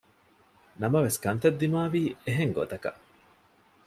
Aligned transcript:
ނަމަވެސް 0.81 1.19
ކަންތައް 1.23 1.57
ދިމާވީ 1.59 2.01
އެހެންގޮތަކަށް 2.25 2.99